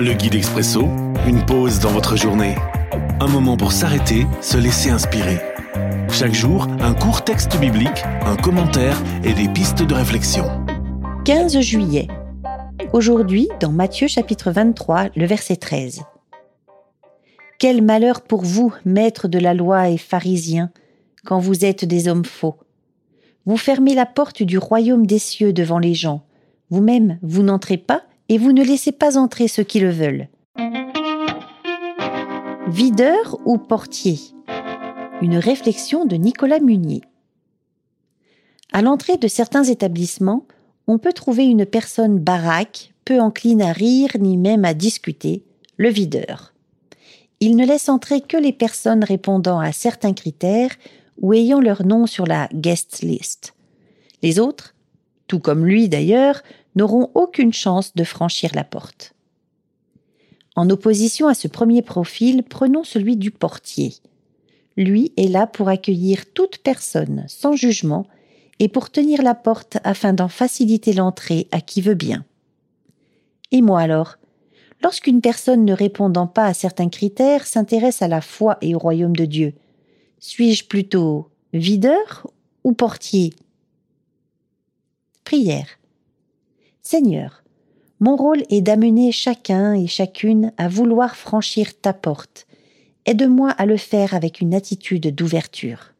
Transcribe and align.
Le 0.00 0.12
guide 0.12 0.36
expresso, 0.36 0.82
une 1.26 1.44
pause 1.44 1.80
dans 1.80 1.90
votre 1.90 2.16
journée. 2.16 2.54
Un 3.18 3.26
moment 3.26 3.56
pour 3.56 3.72
s'arrêter, 3.72 4.28
se 4.40 4.56
laisser 4.56 4.90
inspirer. 4.90 5.40
Chaque 6.08 6.34
jour, 6.34 6.68
un 6.78 6.94
court 6.94 7.24
texte 7.24 7.58
biblique, 7.58 8.04
un 8.24 8.36
commentaire 8.36 8.96
et 9.24 9.32
des 9.32 9.48
pistes 9.48 9.82
de 9.82 9.94
réflexion. 9.94 10.44
15 11.24 11.58
juillet. 11.62 12.06
Aujourd'hui, 12.92 13.48
dans 13.58 13.72
Matthieu 13.72 14.06
chapitre 14.06 14.52
23, 14.52 15.08
le 15.16 15.26
verset 15.26 15.56
13. 15.56 16.02
Quel 17.58 17.82
malheur 17.82 18.20
pour 18.20 18.42
vous, 18.42 18.72
maîtres 18.84 19.26
de 19.26 19.40
la 19.40 19.52
loi 19.52 19.88
et 19.88 19.98
pharisiens, 19.98 20.70
quand 21.24 21.40
vous 21.40 21.64
êtes 21.64 21.84
des 21.84 22.06
hommes 22.06 22.24
faux. 22.24 22.54
Vous 23.46 23.56
fermez 23.56 23.96
la 23.96 24.06
porte 24.06 24.44
du 24.44 24.58
royaume 24.58 25.08
des 25.08 25.18
cieux 25.18 25.52
devant 25.52 25.80
les 25.80 25.94
gens. 25.94 26.22
Vous-même, 26.70 27.18
vous, 27.20 27.42
n'entrez 27.42 27.78
pas 27.78 28.02
et 28.28 28.38
vous 28.38 28.52
ne 28.52 28.62
laissez 28.62 28.92
pas 28.92 29.16
entrer 29.18 29.48
ceux 29.48 29.62
qui 29.62 29.80
le 29.80 29.90
veulent. 29.90 30.28
Videur 32.68 33.38
ou 33.46 33.58
portier? 33.58 34.18
Une 35.22 35.38
réflexion 35.38 36.04
de 36.04 36.16
Nicolas 36.16 36.60
Munier. 36.60 37.00
À 38.72 38.82
l'entrée 38.82 39.16
de 39.16 39.28
certains 39.28 39.64
établissements, 39.64 40.46
on 40.86 40.98
peut 40.98 41.12
trouver 41.12 41.46
une 41.46 41.66
personne 41.66 42.18
baraque, 42.18 42.92
peu 43.04 43.20
encline 43.20 43.62
à 43.62 43.72
rire 43.72 44.10
ni 44.18 44.36
même 44.36 44.64
à 44.64 44.74
discuter, 44.74 45.44
le 45.76 45.88
videur. 45.88 46.52
Il 47.40 47.56
ne 47.56 47.64
laisse 47.64 47.88
entrer 47.88 48.20
que 48.20 48.36
les 48.36 48.52
personnes 48.52 49.04
répondant 49.04 49.60
à 49.60 49.72
certains 49.72 50.12
critères 50.12 50.74
ou 51.20 51.32
ayant 51.32 51.60
leur 51.60 51.86
nom 51.86 52.06
sur 52.06 52.26
la 52.26 52.48
guest 52.52 53.00
list. 53.02 53.54
Les 54.22 54.38
autres, 54.38 54.74
tout 55.26 55.38
comme 55.38 55.64
lui 55.64 55.88
d'ailleurs, 55.88 56.42
n'auront 56.74 57.10
aucune 57.14 57.52
chance 57.52 57.94
de 57.94 58.04
franchir 58.04 58.50
la 58.54 58.64
porte. 58.64 59.14
En 60.56 60.70
opposition 60.70 61.28
à 61.28 61.34
ce 61.34 61.48
premier 61.48 61.82
profil, 61.82 62.42
prenons 62.42 62.84
celui 62.84 63.16
du 63.16 63.30
portier. 63.30 63.94
Lui 64.76 65.12
est 65.16 65.28
là 65.28 65.46
pour 65.46 65.68
accueillir 65.68 66.32
toute 66.32 66.58
personne 66.58 67.24
sans 67.28 67.54
jugement 67.54 68.06
et 68.58 68.68
pour 68.68 68.90
tenir 68.90 69.22
la 69.22 69.34
porte 69.34 69.78
afin 69.84 70.12
d'en 70.12 70.28
faciliter 70.28 70.92
l'entrée 70.92 71.48
à 71.52 71.60
qui 71.60 71.80
veut 71.80 71.94
bien. 71.94 72.24
Et 73.50 73.62
moi 73.62 73.80
alors? 73.80 74.18
Lorsqu'une 74.82 75.20
personne 75.20 75.64
ne 75.64 75.72
répondant 75.72 76.28
pas 76.28 76.46
à 76.46 76.54
certains 76.54 76.88
critères 76.88 77.46
s'intéresse 77.46 78.02
à 78.02 78.08
la 78.08 78.20
foi 78.20 78.58
et 78.60 78.74
au 78.74 78.78
royaume 78.78 79.16
de 79.16 79.24
Dieu, 79.24 79.54
suis-je 80.20 80.66
plutôt 80.66 81.30
videur 81.52 82.28
ou 82.64 82.72
portier? 82.72 83.32
Prière. 85.24 85.66
Seigneur, 86.90 87.42
mon 88.00 88.16
rôle 88.16 88.44
est 88.48 88.62
d'amener 88.62 89.12
chacun 89.12 89.74
et 89.74 89.86
chacune 89.86 90.52
à 90.56 90.68
vouloir 90.68 91.16
franchir 91.16 91.78
ta 91.78 91.92
porte. 91.92 92.46
Aide-moi 93.04 93.50
à 93.50 93.66
le 93.66 93.76
faire 93.76 94.14
avec 94.14 94.40
une 94.40 94.54
attitude 94.54 95.14
d'ouverture. 95.14 95.92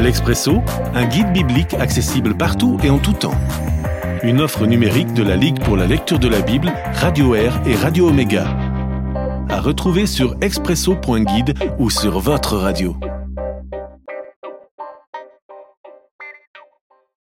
L'Expresso, 0.00 0.54
un 0.94 1.06
guide 1.06 1.32
biblique 1.32 1.74
accessible 1.74 2.36
partout 2.36 2.76
et 2.82 2.90
en 2.90 2.98
tout 2.98 3.12
temps. 3.12 3.38
Une 4.24 4.40
offre 4.40 4.66
numérique 4.66 5.14
de 5.14 5.22
la 5.22 5.36
Ligue 5.36 5.62
pour 5.62 5.76
la 5.76 5.86
lecture 5.86 6.18
de 6.18 6.26
la 6.26 6.40
Bible, 6.40 6.72
Radio 6.94 7.36
Air 7.36 7.62
et 7.68 7.76
Radio 7.76 8.08
Omega. 8.08 8.48
À 9.48 9.60
retrouver 9.60 10.06
sur 10.06 10.34
expresso.guide 10.40 11.54
ou 11.78 11.88
sur 11.88 12.18
votre 12.18 12.56
radio. 12.56 12.96